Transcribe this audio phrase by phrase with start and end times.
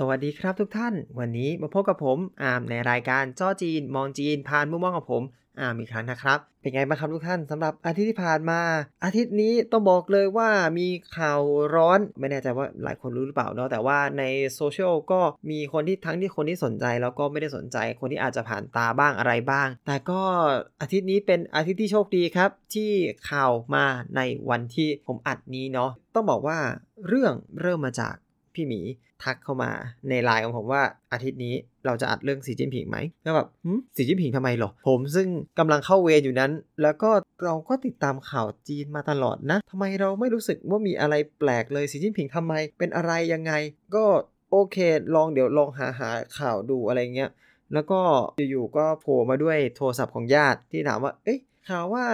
[0.00, 5.22] สวัสดีครับทุกท่าน วันนี้มาพบกับผมอามในรายการจ้อจีน มองจีนผ่านมุมมองของผม
[5.60, 8.60] อามอีกครั้งนะครับ เป็นไงบ้างครับทุกท่านสำหรับอาทิตย์ที่ผ่านมา
[9.04, 11.40] อาทิตย์นี้ต้องบอกเลยว่ามีข่าว
[11.74, 14.22] ร้อนไม่แน่ใจว่าหลายคนรู้หรือเปล่าเนาะแต่ว่าใน
[14.54, 20.22] โซเชียลก็มีคนที่ทั้งที่คนที่สนใจแล้วก็ไม่ได้สนใจคนที่อาจจะผ่านตาบ้างอะไรบ้าง แต่ก็
[20.80, 22.90] อาทิตย์นี้เป็นอาทิตย์ที่โชคดีครับ ที่
[23.30, 23.84] ข่าวมา
[24.16, 26.58] ในวันที่ผมอัดนี้เนาะต้องบอกว่า
[27.06, 28.14] เรื่องเริ่มมาจาก
[28.58, 28.80] พี่หมี
[29.24, 29.70] ทักเข้ามา
[30.08, 31.54] ในไลน์ของผมว่าอาทิตย์นี้
[31.86, 33.48] เราจะอัดเรื่องสีจิ้นผิงไหมแล้วแบบ
[33.96, 37.10] สีจิ้นผิงทำไมหรอ ผมซึ่งกำลังเข้าเวรอยู่นั้น แล้วก็
[37.44, 43.52] เราก็ติดตามข่าวจีนมาตลอดนะทำไมเราไม่รู้สึกว่ามีอะไรแปลกเลยสีจิ้นผิงทำไม เป็นอะไรยังไง
[43.94, 44.04] ก็
[44.50, 44.76] โอเค
[45.14, 47.30] ลองเดี๋ยวลองหาหาข่าวดูอะไรเงี้ย
[47.74, 48.00] แล้วก็
[48.50, 52.04] อยู่ๆก็โผล่มาด้วยโทรศัพท์ของญาติที่ถามว่า เอ๊ะข่าวว่า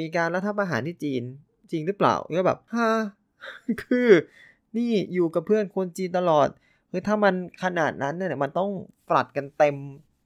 [0.00, 1.22] มีการรัฐประหารที่จีน
[1.70, 2.90] จริงหรือเปล่าก็แบบฮะ
[3.82, 4.08] คือ
[4.76, 6.48] นี่อยู่กับเพื่อนคนจีนตลอด
[6.90, 8.70] เฮ้ยถ้ามันขนาดนั้นเนี่ยมันต้อง
[9.10, 9.76] ปรัดกันเต็ม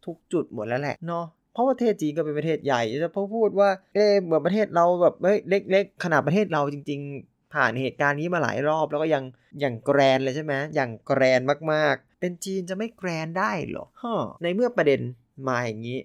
[0.06, 9.24] ทุกจุดหมดแล้วแหละเนาะเพราะประเทศจีนก็เป็นประเทศใหญ่จะพพูดว่าเออเหมือนประเทศเราแบบเฮ้ยเล็กๆขนาดประเทศเราจริง ๆ ผ่านเหตุการณ์นี้มาหลายรอบ แล้วก็ยัง
[9.60, 11.40] อย่างแกรนเลยใช่ไหมอย่างแกรน
[11.72, 15.00] มากๆ เป็นจีนจะไม่แกรนได้หรอฮะในเมื่อประเด็น
[15.48, 15.98] มาอย่างนี้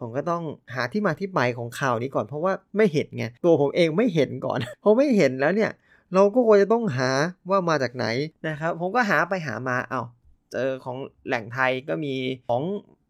[0.00, 0.42] ผมก็ต้อง
[0.74, 5.70] หาที่มาที่ไปของข่าวนี้ก่อน เพราะว่าไม่เห็นไงตัวผมเองไม่เห็นก่อนพอไม่เห็นแล้วเนี่ย
[6.14, 7.10] เราก็ควรจะต้องหา
[7.50, 8.06] ว่ามาจากไหน
[8.48, 10.02] นะครับ ผมก็หาไปหามาเอา้า
[10.52, 12.14] เจอของแหล่งไทยก็มี
[12.48, 12.62] ของ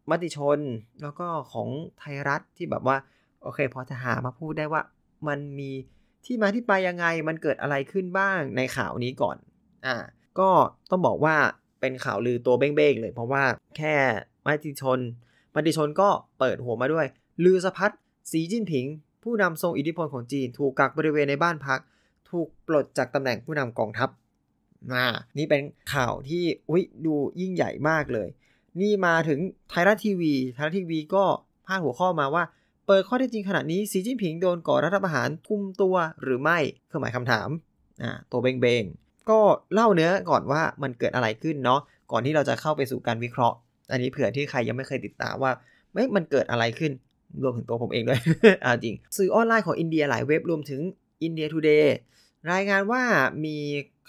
[0.09, 0.59] มติชน
[1.01, 2.97] แล้วก็ของไทยรัฐที่แบบว่า
[3.43, 4.81] โอเคพอจะหามาพูดได้ว่า
[5.27, 5.71] มันมี
[6.25, 9.37] ที่มาที่ไปยังไงมันเกิดอะไรขึ้นบ้างในข่าวนี้ก่อน
[9.85, 9.95] อ่า
[10.39, 10.49] ก็
[10.91, 11.35] ต้องบอกว่า
[11.81, 13.43] เป็นข่าวลือตัวเบ้งๆเลย เพราะว่า
[13.77, 13.95] แค่
[14.45, 14.99] มติชน
[15.55, 17.05] มติชนก็เปิดหัวมาด้วย
[17.43, 17.91] ลือสะพัด
[18.31, 18.85] สีจิ้นผิง
[19.23, 21.79] ผู้นำทรงอิทธิพลของจีน ถูกกักบริเวณในบ้านพัก
[22.29, 24.09] ถูกปลดจากตำแหน่งผู้นำกองทัพ
[24.93, 25.05] มา
[25.37, 25.61] นี่เป็น
[25.93, 28.27] ข่าวที่อุ้ยดูยิ่งใหญ่มากเลย
[28.81, 29.39] นี่มาถึง
[29.69, 31.23] ไทยรัฐทีวี ไทยรัฐทีวีก็
[31.65, 32.43] พาดหัวข้อมาว่า
[32.87, 37.49] เปิดข้อเท็จจริงขณะนี้สีจิ้นผิงโดนก่อรัฐประหารคุมตัวหรือไม่เครื่องหมายคำถาม
[38.03, 38.83] อ่าตัวเบงเบง
[39.29, 39.39] ก็
[39.73, 41.79] เล่าเนื้อก่อนว่ามันเกิดอะไรขึ้นเนาะ
[42.11, 43.57] ก่อนที่เราจะเข้าไปสู่การวิเคราะห์
[43.91, 45.51] อันนี้เผื่อที่ใครยังไม่เคยติดตามว่า
[45.93, 46.91] เฮ้ยมันเกิดอะไรขึ้น
[47.43, 48.19] รวมถึงตัวผมเองด้วย
[48.63, 50.81] อ่าจริง สื่อออนไลน์ของอินเดียหลายเว็บรวมถึง
[51.23, 51.95] อินเดียทูเดย์
[52.51, 53.03] รายงานว่า
[53.45, 53.57] มี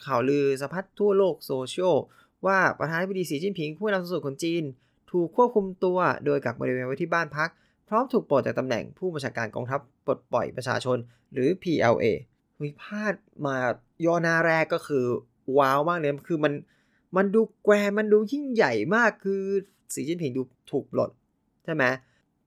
[0.04, 1.96] ข่าวลือสะพัดทั่วโลกโซเชียล
[2.46, 4.62] ว่าประธานาธิบดีสีจิ้นผิงผู้นำสูงสุดของจีน
[5.10, 7.48] ถูกควบคุมตัวโดยกักบริเวณไว้ที่บ้านพัก
[7.88, 10.96] พร้อมถูกปลดจากตำแหน่งผู้บัญชาการกองทัพปลดปล่อยประชาชน
[11.32, 12.04] หรือ PLA
[12.62, 13.14] วิพาด
[13.46, 13.56] มา
[14.04, 15.04] ย่อหน้าแรกก็คือ
[15.58, 16.52] ว้าวมากเลยคือมัน
[17.16, 19.42] มันดูแกรมันดูยิ่งใหญ่มากคือ
[19.94, 21.10] สีจิ้นผิงดูถูกปลด
[21.64, 21.84] ใช่ไหม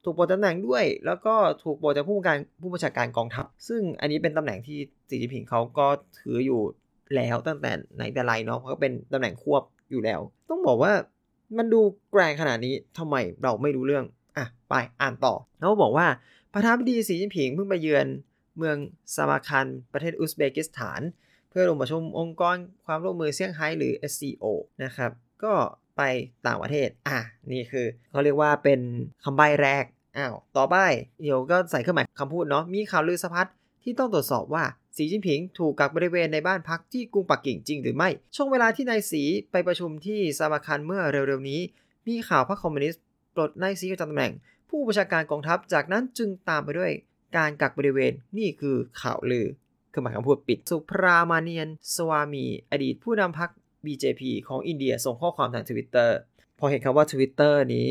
[0.03, 4.79] ถูกปลดตำแหน่งด้วย แล้วก็ถูกปลดจากผู้การผู้บัญชาการกองทัพ ซึ่งอันนี้เป็นตำแหน่งที่
[5.09, 5.87] สีจิ้นผิงเขาก็
[6.19, 6.61] ถืออยู่
[7.15, 10.19] แล้วตั้งแต่ไหนแต่ไรเนาะเพราะเป็นตำแหน่งควบอยู่แล้ว
[10.49, 10.93] ต้องบอกว่า
[11.57, 14.05] มันดูแกรงขนาดนี้ทำไมเราไม่รู้เรื่อง
[14.37, 16.07] อะ ไปอ่านต่อเขาบอกว่า
[16.53, 18.07] ประธานาธิบดีสีจิ้นผิงเพิ่งไปเยือน
[18.57, 18.77] เมือง
[19.15, 21.01] ซามาคันประเทศอุซเบกิสถาน
[21.49, 24.45] เพื่อลงประชุมองค์กรความร่วมมือเซี่ยงไฮ้หรือ SCO
[24.83, 25.11] นะครับ
[25.43, 25.53] ก็
[25.97, 26.01] ไป
[26.47, 27.19] ต่างประเทศ อะ
[27.51, 28.79] นี่คือเขาเรียกว่าเป็น
[29.23, 29.85] คำใบ้แรก
[30.17, 30.75] อ้าวต่อไป
[31.21, 33.49] เดี๋ยวก็ใส่เครื่องหมายคำพูดเนาะมีข่าวลือสะพัด
[33.83, 34.63] ที่ต้องตรวจสอบว่า
[34.97, 41.61] สีจิ้นผิงถูกกักบริเวณในบ้านพักที่กรุงปักกิ่งจริงหรือไม่ ช่วงเวลาที่นายสีไปประชุมที่ซามาร์คันด์เมื่อเร็วๆนี้
[42.07, 43.03] มีข่าวพรรคคอมมิวนิสต์
[43.35, 44.31] ปลดนายสีจากตำแหน่ง
[44.69, 46.91] ผู้บัญชาการกองทัพจากนั้นจึงตามไปด้วย
[47.37, 49.47] การกักบริเวณนี่คือข่าวลือ
[49.91, 53.49] คือหมายคำพูดปิด สุพรามาเนียน สวามี อดีตผู้นำพรรค
[53.85, 56.17] BJP ของอินเดียส่งข้อความทางทวิตเตอร์
[56.59, 57.87] พอเห็นคำว่าทวิตเตอร์นี้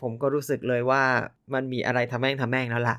[0.00, 1.04] ผมก็รู้สึกเลยว่า
[1.54, 2.96] มันมีอะไรทะแม่งทะแม่งแล้วล่ะ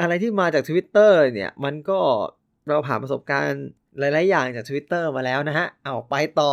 [0.00, 1.98] อะไรที่มาจาก Twitter เนี่ย มันก็
[2.66, 3.64] เราผ่านประสบการณ์
[3.98, 6.50] หลาย ๆ อย่างจาก Twitter มาแล้วนะฮะ เอาไปต่อ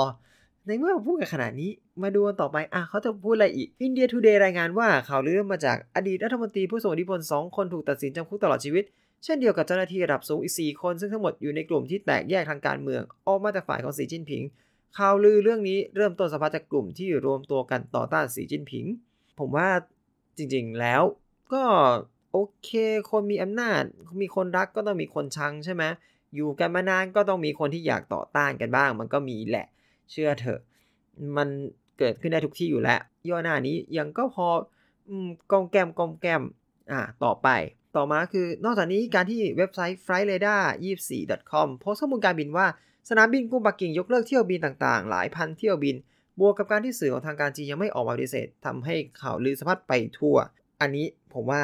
[0.65, 1.71] ในเมื่อพูดกันขนาดนี้
[2.03, 8.83] มาดูกันต่อไป อะเขาจะพูดอะไรอีก India Today รายงานว่าข่าวลือมาจากอดีตรัฐมนตรีผู้ทรงอิทธิพล2คนถูกตัดสินจำคุกตลอดชีวิต
[9.23, 14.43] เช่นเดียวกับเจ้าหน้าที่ระดับสูงอีก 4 คน ซึ่งทั้งหมดอยู่ในกลุ่มที่แตกแยกทางการเมือง ออกมาจากฝ่ายของสีจิ้นผิง
[14.97, 18.85] ข่าวลือเรื่องนี้เริ่มต้นสภาจากกลุ่มที่รวมตัวกันต่อต้านสีจิ้นผิง
[19.39, 19.69] ผมว่า
[20.37, 21.01] จริงๆแล้ว
[21.53, 21.63] ก็
[22.31, 22.69] โอเค
[23.11, 23.81] คนมีอำนาจ
[24.21, 25.83] มีคนรักก็ต้องมีคนชังใช่ไหม
[26.35, 29.67] อยู่กันมานานก็ต้องมีคนที่อยากต่อต้านกันบ้าง มันก็มีแหละ
[30.11, 30.59] เชื่อเถอะ
[31.37, 31.47] มัน
[31.99, 32.99] เกิดขึ้นได้ทุกที่อยู่แล้ว
[33.29, 34.47] ย่อหน้านี้ยังก็พอ
[35.51, 36.41] กองแกมกองแกม
[36.91, 37.49] อ่าต่อไป
[37.95, 42.68] ต่อมาคือนอกจากนี้การที่เว็บไซต์ flightradar24.com โพสต์ข้อมูลการบินว่า
[43.10, 45.95] สนามบินกรุงปักกิ่งยกเลิกเที่ยวบินต่างๆ หลายพันเที่ยวบิน
[46.40, 50.36] บวกกับการที่สื่อของทางการจีนยังไม่ออกมาปฏิเสธทำให้ข่าวลือสะพัดไปทั่ว
[50.81, 51.62] อันนี้ผมว่า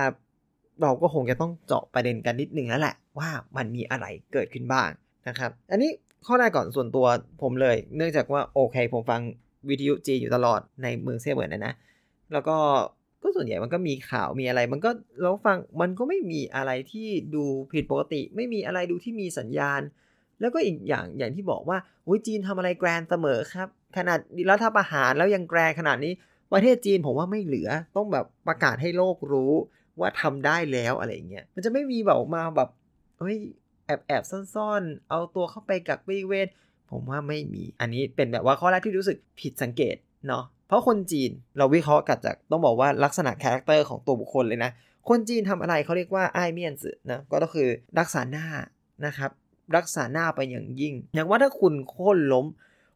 [0.82, 4.90] เราก็คงจะต้องเจาะประเด็นกันนิดนึงแล้วแหละ ว่ามันมีอะไรเกิดขึ้นบ้าง
[5.28, 5.92] นะครับ อันนี้
[6.26, 7.06] ข้อแรกก่อนส่วนตัว
[7.42, 9.22] ผมเลย เนื่องจากว่าโอเคผมฟัง
[9.70, 11.74] วิทยุจีอยู่ตลอดในเมืองเซี่ยเหมือนนะนะ
[12.34, 12.58] แล้วก็
[13.22, 14.90] ก็ส่วนใหญ่มันก็มีข่าวมีอะไร มันก็
[15.22, 17.44] เราฟังมันก็ไม่มีอะไรที่ดู
[17.74, 19.82] ผิดปกติ ไม่มีอะไรดูที่มีสัญญาณ
[20.42, 24.20] แล้วก็อีกอย่างอย่างที่บอกว่าโอ้ยจีนทำอะไรแกรนเสมอครับ ขนาด
[24.50, 26.14] รัฐประหารแล้วยัง grand ขนาดนี้
[26.54, 29.54] ประเทศจีนผมว่าไม่เหลือต้องแบบประกาศให้โลกรู้
[30.00, 32.70] ว่าทำได้แล้วอะไรเงี้ยมันจะไม่มีแบบมาแบบ
[33.20, 33.38] เฮ้ย
[33.86, 34.24] แอบแอบ
[34.56, 36.48] ซ่อนๆ เอาตัวเข้าไปกักบริเวณ
[36.92, 39.96] ผมว่าไม่มี อันนี้เป็นแบบว่าข้อแรกที่รู้สึกผิดสังเกต
[40.28, 44.72] เนาะ เพราะคนจีนเราวิเคราะห์กันจากต้องบอกว่าลักษณะ character ของตัวบุคคลเลยนะ
[45.10, 47.68] คนจีนทำอะไรเขาเรียกว่า爱面子นะก็คือ
[48.00, 48.46] รักษาหน้า
[49.06, 49.32] นะครับ
[49.78, 52.46] รักษาหน้าไปอย่างยิ่ง อย่างว่าถ้าคุณโค่นล้ม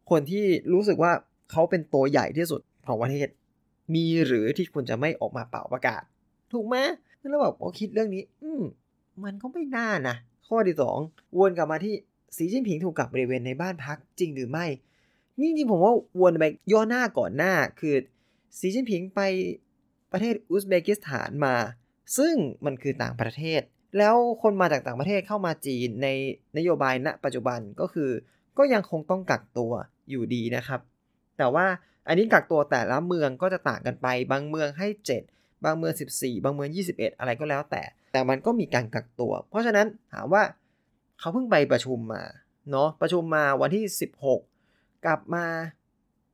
[0.09, 1.11] คนที่รู้สึกว่า
[1.51, 3.27] เขาเป็นตัวใหญ่ที่สุดของประเทศ
[3.93, 6.03] มีหรือที่คุณจะไม่ออกมาเป่าประกาศ
[6.53, 6.77] ถูกไหม
[7.29, 8.63] แล้วแบบพอคิดเรื่องนี้ อืม
[9.23, 10.15] มันก็ไม่น่านะ
[10.47, 10.97] ข้อที่สอง
[11.39, 11.93] วนกลับมาที่
[12.37, 14.65] สีจิ้นผิงถูกกับบริเวณในบ้านพักจริงหรือไม่
[15.39, 17.95] นี่จริงผมว่าวนไปย่อหน้าก่อนหน้า คือ
[18.59, 19.21] สีจิ้นผิงไป
[20.11, 21.55] ประเทศอุซเบกิสถานมา
[22.17, 22.33] ซึ่ง
[22.65, 23.61] มันคือต่างประเทศ
[23.97, 26.07] แล้วคนมาจากต่างประเทศเข้ามาจีนใน
[26.57, 28.09] นโยบายณ ปัจจุบันก็คือ
[28.57, 29.71] ก็ยังคงต้องกักตัว
[30.09, 30.81] อยู่ดีนะครับ
[31.37, 31.65] แต่ว่า
[32.07, 34.87] อันนี้กักตัวแต่ละเมืองก็จะต่างกันไป บางเมืองให้
[35.25, 40.43] 7 บางเมือง 14 บางเมือง 21 อะไรก็แล้วแต่ แต่มันก็มีการกักตัว เพราะฉะนั้นถามว่า
[41.19, 42.23] เขาเพิ่งไปประชุมมา
[42.71, 43.83] เนาะประชุมมาวันที่
[44.23, 44.52] 16
[45.05, 45.45] กลับมา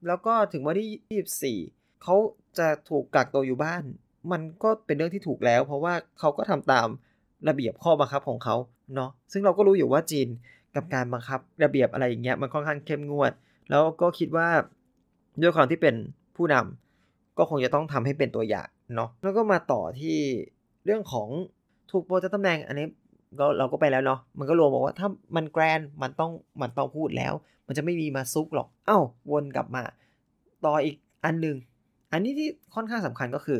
[0.07, 2.16] แล้วก็ถึงวันที่ 24 เขา
[2.57, 3.83] จะถูกกักตัวอยู่บ้าน
[4.31, 6.88] มันก็เป็นเรื่องที่ถูกแล้ว เพราะว่าเขาก็ทำตาม
[7.48, 8.56] ระเบียบข้อบังคับของเขา
[8.95, 10.27] เนาะซึ่งเราก็รู้อยู่ว่าจีน
[10.75, 13.31] กับการบังคับระเบียบอะไรอย่างเงี้ยมันค่อนข้างเข้มงวด
[13.69, 14.48] แล้วก็คิดว่า
[15.42, 15.95] ด้วยความที่เป็น
[16.36, 20.18] ผู้นำก็คงจะต้องทำให้เป็นตัวอย่างเนาะแล้วก็มาต่อที่
[20.86, 21.27] เรื่องของ
[21.92, 22.88] ถูกโปรจะตำแหน่งอันนี้
[23.39, 26.31] ก็เราก็ไปแล้วเนาะมันก็รวมบอกว่าถ้ามันแกรนมันต้อง
[26.61, 27.33] มันต้องพูดแล้ว
[27.67, 28.99] มันจะไม่มีมาซุกหรอก เอ้า
[29.31, 29.83] วนกลับมา
[30.65, 30.95] ต่ออีก
[31.25, 31.57] อันหนึ่ง
[32.11, 33.59] อันนี้ที่ค่อนข้างสำคัญก็คือ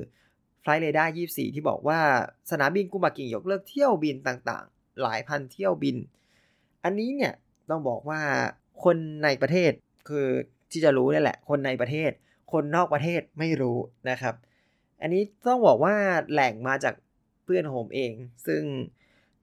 [0.62, 2.00] ไฟล์เรดาร์24 ที่บอกว่า
[2.51, 5.98] สนามบินกุมากิงยกเลิกเที่ยวบินต่างๆ หลายพันเที่ยวบิน
[6.83, 7.33] อันนี้เนี่ย
[7.69, 8.21] ต้องบอกว่า
[8.83, 9.71] คนในประเทศ
[10.10, 10.27] คือ
[10.71, 12.12] ที่จะรู้นี่แหละ คนในประเทศ
[12.51, 13.77] คนนอกประเทศไม่รู้
[14.10, 14.36] นะครับ
[15.01, 15.95] อันนี้ต้องบอกว่า
[16.31, 16.95] แหล่งมาจาก
[17.44, 18.12] เพื่อนผมเอง
[18.48, 18.62] ซึ่ง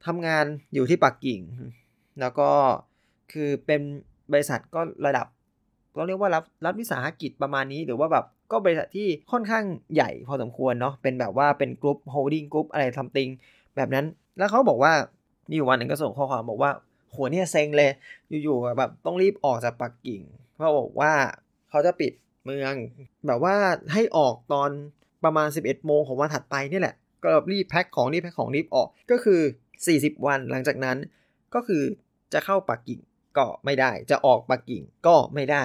[0.05, 1.39] ทำงานอยู่ที่ปักกิ่ง
[2.19, 2.49] แล้วก็
[3.31, 3.81] คือเป็น
[4.31, 5.27] บริษัทก็ระดับ
[5.95, 9.63] ก็เรียกว่ารัฐรัฐวิสาหกิจประมาณนี้ หรือว่าแบบก็บริษัทที่ค่อนข้าง
[9.93, 13.29] ใหญ่พอสมควรเนาะเป็นแบบว่าเป็น group holding group อะไร something
[13.75, 14.05] แบบนั้น
[14.37, 14.93] แล้วเขาบอกว่า
[15.51, 16.71] มีวันหนึ่งก็ส่งข้อความบอกว่า
[17.11, 17.91] โหเนี่ยเซ็งเลย
[18.43, 20.21] อยู่ๆแบบต้องรีบออกจากปักกิ่ง
[20.55, 21.13] เพราะบอกว่า
[21.69, 22.11] เขาจะปิด
[22.43, 22.73] เมือง
[23.27, 23.55] แบบว่า
[23.93, 24.69] ให้ออกตอน
[25.23, 29.41] ประมาณ 11โมงของวันถัดไปนี่แหละ ก็รีบแพ็คของรีบแพ็คของรีบออก ก็คือ
[29.85, 30.97] 40 วันหลังจากนั้น
[31.53, 31.83] ก็คือ
[32.33, 32.99] จะเข้าปักกิ่ง
[33.37, 35.63] ก็ไม่ได้ จะออกปักกิ่งก็ไม่ได้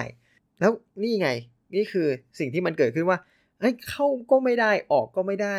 [0.59, 0.71] แล้ว
[1.03, 1.29] นี่ไง
[1.75, 2.07] นี่คือ
[2.39, 3.17] สิ่งที่มันเกิดขึ้นว่า
[3.59, 5.57] เอ้ยเข้าก็ไม่ได้ออกก็ไม่ได้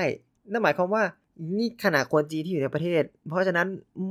[0.50, 1.02] นั่นหมายความว่า
[1.58, 3.66] นี่ขนาดคนจีนที่อยู่ในประเทศ เพราะฉะนั้น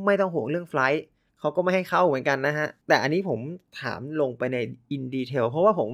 [0.05, 1.01] ไม่ต้องห่วงเรื่องไฟล์
[1.39, 3.39] เขาก็ไม่ให้เข้าเหมือนกันนะฮะ แต่อันนี้ผม
[3.81, 4.57] ถามลงไปใน
[4.91, 5.89] อินดีเทลเพราะว่าผม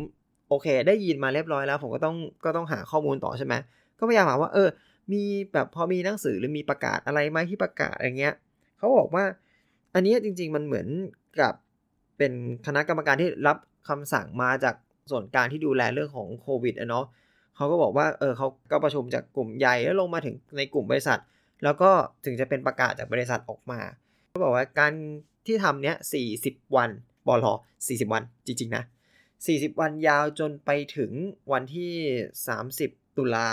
[0.50, 2.16] โอเค ได้ยินมาเรียบร้อยแล้ว ผมก็ต้อง
[2.46, 3.54] ก็ต้องหาข้อมูลต่อใช่ไหม
[4.00, 4.68] ก็พยายามหาว่าเออ
[5.12, 5.24] มี
[5.54, 8.36] แบบพอมีหนังสือหรือมีประกาศอะไรไหมที่ประกาศอะไรเงี้ย
[8.78, 9.24] เขาบอกว่า
[9.94, 10.88] อันนี้จริง ๆ มันเหมือน
[11.42, 11.54] กับ
[12.18, 12.34] เป็น
[12.66, 13.58] คณะกรรมการที่รับ
[13.90, 14.76] คำสั่งมาจาก
[15.12, 17.06] ส่วนกลางที่ดูแลเรื่องของโควิดอะเนาะ
[17.56, 21.20] เขาก็บอกว่าเออเขาก็ประชุมจากกลุ่มใหญ่แล้วลงมาถึงในกลุ่มบริษัท
[21.64, 21.90] แล้วก็
[22.26, 23.80] ถึงจะเป็นประกาศจากบริษัทออกมา
[24.30, 24.94] เขาบอกว่าการ
[25.46, 25.96] ที่ทำเนี้ย
[26.36, 26.90] 40วัน
[27.28, 27.48] บอล
[27.80, 28.84] 40วันจริง ๆ นะ
[29.32, 31.12] 40 วันยาวจนไปถึง
[31.52, 31.94] วันที่
[32.60, 33.48] 30 ตุลา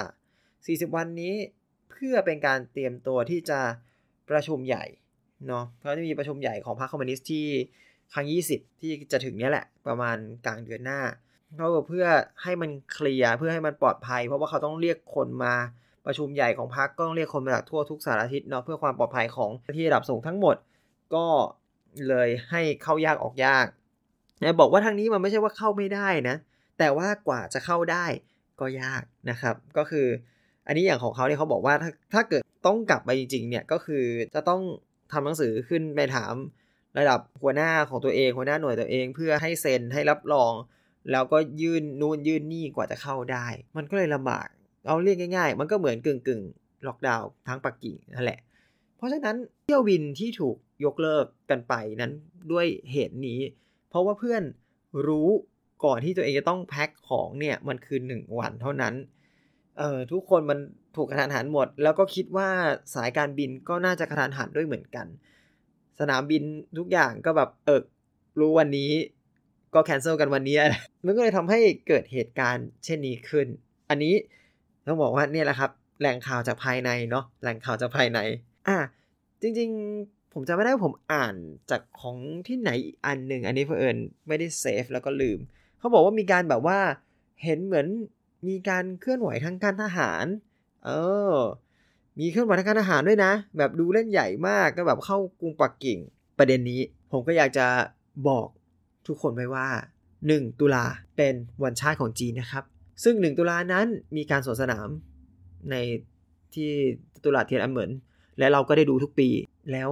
[0.65, 1.35] 40 วันนี้
[1.91, 3.61] เพื่อเป็นการเตรียมตัวที่จะ
[4.31, 4.85] ประชุมใหญ่
[5.49, 7.47] เนาะเขาจะมีประชุมใหญ่ของพรรคคอมมิวนิสต์ที่
[8.13, 11.01] ครั้ง 20 ที่จะถึงนี้แหละ ประมาณกลางเดือนหน้า
[11.57, 12.07] เขาเพื่อ
[12.43, 15.55] ให้มันเคลียร์เพื่อให้มันปลอดภัย เพราะว่าเขาต้องเรียกคนมา
[16.07, 20.57] ประชุมใหญ่ของพรรคก็ต้องเรียกคนมาจากทั่วทุกสารทิศเนาะเพื่อความปลอดภัยของที่ระดับสูงทั้งหมด
[21.15, 21.27] ก็
[22.09, 23.67] เลยให้เข้ายากออกยาก
[24.43, 26.37] นะบอกว่าทางนี้มันไม่ใช่ว่าเข้าไม่ได้นะ
[26.79, 28.07] แต่ว่ากว่าจะเข้าได้
[28.61, 30.07] ก็ยากนะครับ ก็คือ
[30.67, 34.05] อันนี้อย่างของเขาเนี่ยเขาบอกว่าถ้าถ้าเกิดต้องกลับไปจริงๆเนี่ยก็คือ
[34.35, 34.63] จะต้อง
[35.13, 36.35] ทำหนังสือขึ้นไปถาม
[36.99, 40.53] ระดับหัวหน้าของตัวเองหัวหน้าหน่วยตัวเองเพื่อให้เซ็นให้รับรอง
[41.13, 43.47] แล้วก็ยื่นนู่นยื่นนี่กว่าจะเข้าได้
[43.77, 44.47] มันก็เลยลำบาก
[44.87, 46.43] เอาเรียกง่าย ๆ มันก็เหมือนกึ่งกึ่ง
[46.87, 48.39] ล็อกดาวน์ทั้งปักกิ่งนั่นแหละ
[48.97, 52.13] เพราะฉะนั้นเที่ยวบินที่ถูกยกเลิกกันไปนั้น
[52.53, 53.41] ด้วยเหตุนี้
[53.91, 54.43] เพราะว่าเพื่อน
[55.07, 55.29] รู้
[55.85, 58.95] ก่อนที่ตัวเองจะต้องแพ็คของเนี่ยมันคือ 1 วันเท่านั้น
[59.79, 60.59] เอ่อทุกคนมัน
[60.97, 62.49] ถูกกระทันหันหมด แล้วก็คิดว่า
[62.95, 65.07] สายการบินก็น่าจะกระทันหันด้วยเหมือนกัน
[66.01, 66.43] สนามบิน
[66.79, 67.83] ทุกอย่างก็แบบเออ
[68.41, 68.91] รู้วันนี้
[69.75, 70.57] ก็แคนเซิลกันวันนี้
[71.05, 73.47] มันก็เลยทำให้เกิดเหตุการณ์เช่นนี้ขึ้น
[73.91, 74.15] อันนี้
[74.87, 78.19] ต้องบอกว่าเนี่ยแหละครับแหล่งข่าวจากภายในเนาะแหล่งข่าวจากภายใน
[78.69, 78.77] อะ
[79.43, 79.71] จริง
[80.03, 81.35] ๆ ผมจะไม่ได้ผมอ่าน
[81.71, 83.97] จากของที่ไหนอีกอันหนึ่งอันนี้เพื่อน
[84.29, 85.39] ไม่ได้เซฟแล้วก็ลืม
[85.79, 86.79] เขาบอกว่ามีการแบบว่า
[87.45, 87.87] เห็นเหมือน
[88.49, 90.25] มีการเคลื่อนไหวทางการทหาร
[90.85, 90.91] เอ
[91.33, 91.35] อ
[92.21, 95.99] มีเคลื่อนไหวทางการทหารด้วยนะ แบบดูเล่นใหญ่มากก็แบบเข้ากรุงปักกิ่ง
[96.39, 96.81] ประเด็นนี้
[97.13, 97.67] ผมก็อยากจะ
[98.29, 98.49] บอก
[99.07, 99.69] ทุกคนไว้ว่า
[100.15, 100.85] 1 ตุลา
[101.17, 102.65] เป็นวันชาติของจีนนะครับ
[103.05, 103.87] ซึ่ง 1 ตุลานั้น
[104.17, 104.89] มีการสวนสนาม
[105.71, 105.75] ใน
[106.55, 106.71] ที่
[107.25, 107.91] ตุลาเทียนอันเหมือน
[108.39, 109.29] และเราก็ได้ดูทุกปี
[109.73, 109.91] แล้ว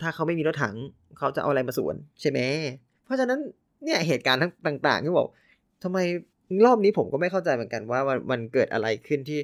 [0.00, 0.76] ถ้าเขาไม่มีรถถัง
[1.18, 2.38] เขาจะเอาอะไรมาสวนใช่ไหม
[3.04, 3.40] เพราะฉะนั้น
[3.84, 5.28] เนี่ยเหตุการณ์ทั้งต่างๆที่บอก
[5.82, 5.98] ทำไม
[6.64, 9.40] รอบนี้ผมก็ไม่เข้าใจเหมือนกันว่ามันมันเกิดอะไรขึ้นที่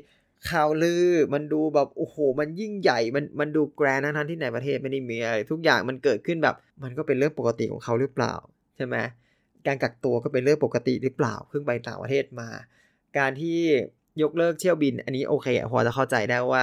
[0.51, 8.35] ข่าวลือ มันดูแบบโอ้โห มันยิ่งใหญ่ มันมันดูแกรนทั้งที่ในประเทศไม่ได้มีอะไรทุกอย่างมันเกิดขึ้นแบบ มันก็เป็นเรื่องปกติของเขาหรือเปล่า
[8.77, 8.97] ใช่ไหม
[9.67, 12.49] การกักตัวก็เป็นเรื่องปกติหรือเปล่าเพิ่งไปต่างประเทศมา
[13.19, 13.59] การที่
[14.23, 16.63] ยกเลิกเที่ยวบิน อันนี้โอเคพอจะเข้าใจได้ว่า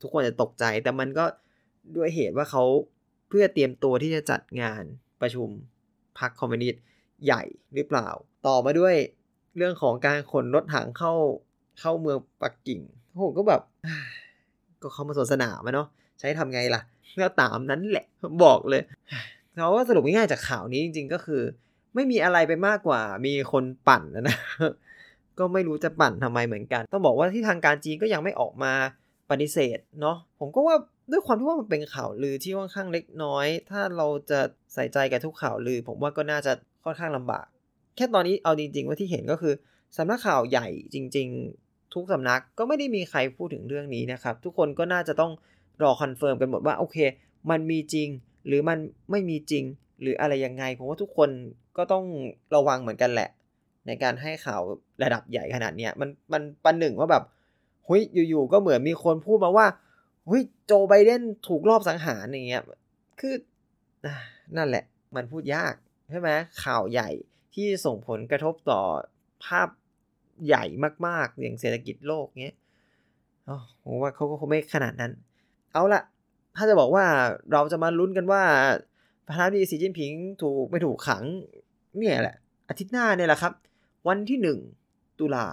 [0.00, 1.24] ทุกคนจะตกใจ แต่มันก็
[1.96, 2.62] ด้วยเหตุว่าเขา
[3.28, 4.82] เพื่อเตรียมตัวที่จะจัดงาน
[5.20, 5.48] ประชุม
[6.18, 6.82] พรรคคอมมิวนิสต์
[7.24, 7.42] ใหญ่
[7.74, 8.08] หรือเปล่า
[8.46, 8.96] ต่อมาด้วย
[9.58, 11.12] เรื่องของการขนรถถังเข้า
[11.80, 12.80] เข้าเมืองปักกิ่ง
[13.24, 13.60] ผมก็แบบ
[14.82, 15.88] ก็เข้ามาสวนสนามเนาะ
[16.20, 16.80] ใช้ทำไงล่ะ
[17.22, 18.06] ก็ตามนั้นแหละ
[18.44, 18.82] บอกเลย
[19.54, 21.42] เขาว่าสรุปง่ายๆจากข่าวนี้จริง ๆ ก็คือ
[21.94, 24.36] ไม่มีอะไรไปมากกว่ามีคนปั่นนะนะ
[25.38, 28.72] ก็ไม่รู้จะปั่นทำไมเหมือนกัน ต้องบอกว่าที่ทางการจีนก็ยังไม่ออกมา
[29.30, 30.76] ปฏิเสธเนาะผมก็ว่า
[31.10, 34.40] ด้วยความที่ว่ามันเป็นข่าวลือที่ค่อนข้างเล็กน้อย ถ้าเราจะ
[34.74, 36.52] ใส่ใจกับทุกข่าวลือ ผมว่าก็น่าจะ
[36.84, 37.46] ค่อนข้างลำบาก
[37.98, 39.54] แค่ตอนนี้เอาจริง ๆ ว่าที่เห็นก็คือ
[39.96, 41.28] สำนักข่าวใหญ่จริง
[41.60, 45.32] ๆ ทุกสำนักก็ไม่ได้มีใครพูดถึงเรื่องนี้นะครับ ทุกคนก็น่าจะต้อง
[45.82, 46.96] รอ confirm กันหมดว่าโอเค
[47.50, 48.08] มันมีจริง
[48.46, 48.78] หรือมัน
[49.10, 49.64] ไม่มีจริง
[50.02, 51.30] หรืออะไรยังไงผมว่าทุกคน
[51.76, 52.04] ก็ต้อง
[52.54, 53.28] ระวังเหมือนกันแหละ
[53.86, 54.62] ในการให้ข่าว
[55.02, 57.24] ระดับใหญ่ขนาดเนี้ยมันมันปันหนึ่งว่าแบบ
[57.86, 59.66] เฮ้ยอยู่ๆก็เหมือนมีคนพูดมาว่า
[60.26, 62.62] เฮ้ยโจไบเดนถูกรอบสังหารอย่างเงี้ย
[63.20, 63.34] คือ
[64.56, 64.84] นั่นแหละ
[65.16, 65.74] มันพูดยาก
[66.10, 66.30] ใช่ไหม
[66.62, 67.08] ข่าวใหญ่
[67.54, 68.80] ที่ส่งผลกระทบต่อ
[69.44, 69.68] ภาพ
[70.46, 70.64] ใหญ่
[71.06, 72.56] มาก ๆ อย่างเศรษฐกิจโลกเงี้ย
[73.82, 75.12] ผมว่าเขาก็คงไม่ขนาดนั้น
[75.72, 76.02] เอาละ
[76.56, 77.04] ถ้าจะบอกว่า
[77.52, 78.42] เราจะมาลุ้นกันว่า
[79.26, 80.12] ประธานาธิบดีสีจิ้นผิง
[80.42, 81.24] ถูกไม่ถูกขัง
[81.98, 82.36] เนี่ยแหละ
[82.68, 83.52] อาทิตย์หน้าเนี่ยแหละครับ
[84.08, 84.58] วันที่หนึ่ง
[85.20, 85.46] ตุลา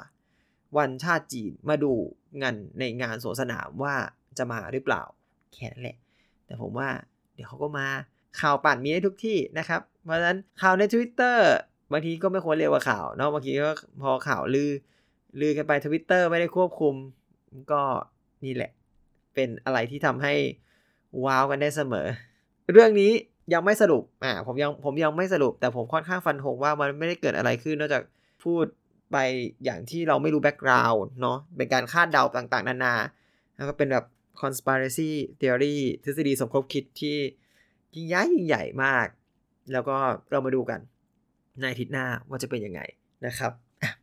[0.78, 1.92] วันชาติจีนมาดู
[2.42, 3.96] งานในงานสวนสนามว่า
[4.38, 5.04] จะมาหรือเปล่า
[5.54, 5.98] แค่นั้นแหละ
[6.46, 6.90] แต่ผมว่า
[7.34, 7.88] เดี๋ยวเขาก็มา
[8.40, 11.38] ข่าวปั่นมีได้ทุกที่นะครับ เพราะฉะนั้นข่าวใน Twitter
[11.92, 14.70] บางทีก็ไม่ควรเรียกว่าข่าวเนาะบางทีก็พอข่าวลือ
[15.42, 16.94] ลือกันไปทวิตเตอร์ไม่ได้ควบคุม
[17.72, 17.82] ก็
[18.46, 18.72] นี่แหละ
[19.36, 20.34] เป็นอะไรที่ทำให้
[21.25, 22.08] ว้าวกันได้เสมอ
[22.72, 23.12] เรื่องนี้
[23.54, 28.04] ยังไม่สรุปอ่าผมยังผมยังไม่สรุป แต่ผมค่อนข้างฟันธงว่ามันไม่ได้เกิดอะไรขึ้นนอกจาก
[28.44, 28.65] พูด
[29.12, 29.18] ไป
[29.63, 32.96] อย่างที่เราไม่รู้แบ็กกราวน์เนาะเป็นการคาดเดาต่างๆ นานา
[33.56, 34.06] แล้วก็เป็นแบบ
[34.42, 37.18] conspiracy theory ทฤษฎีสมคบคิดที่
[37.96, 39.08] ยิ่งใหญ่ยิ่งใหญ่มาก
[39.74, 39.96] แล้วก็
[40.32, 40.80] เรามาดูกัน
[41.59, 42.81] ในอาทิตย์หน้าว่าจะเป็นยังไง
[43.25, 43.51] นะครับ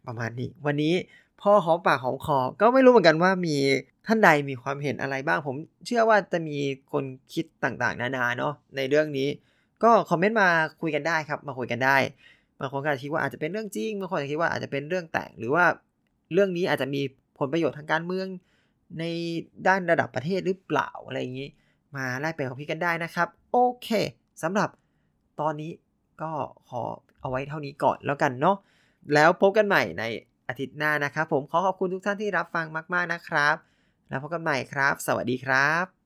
[0.06, 0.94] ประมาณนี้ วันนี้
[1.40, 3.56] พ่อหอมปากหอมคอ ก็ไม่รู้เหมือนกันว่ามี
[4.06, 5.56] ท่านใดมีความเห็นอะไรบ้าง ผม
[5.87, 6.59] เชื่อว่าจะมี
[6.92, 9.28] คนคิดต่างๆ นานาเนาะในเรื่องนี้
[9.82, 10.49] ก็คอมเมนต์มา
[10.80, 11.97] คุยกันได้ครับ มาคุยกันได้
[12.59, 15.64] บางคนก็คิดว่าอาจจะเป็นเรื่องจริงบางคนอาจจะคิดว่าอาจจะเป็นเรื่องแต่ง หรือว่า
[16.32, 17.02] เรื่องนี้อาจจะมี
[17.38, 18.26] ผลประโยชน์ทางการเมือง
[18.99, 19.04] ใน
[19.66, 21.49] ด้านระดับประเทศหรือเปล่าอะไรอย่างนี้
[21.97, 23.88] มาไล่เปความคิดกันได้นะครับ โอเค
[24.42, 24.68] สำหรับ
[25.40, 25.71] ตอนนี้
[26.23, 26.31] ก็
[26.69, 26.83] ขอ
[27.21, 28.57] เอาไว้เท่านี้ก่อนแล้วกันเนาะ
[29.14, 30.04] แล้วพบกันใหม่ใน
[30.49, 33.57] อาทิตย์หน้านะครับ ผมขอขอบคุณทุกท่านที่รับฟังมาก ๆนะครับ
[34.09, 36.01] แล้วพบกันใหม่ครับ สวัสดีครับ